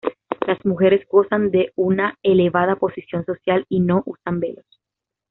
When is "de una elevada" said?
1.51-2.75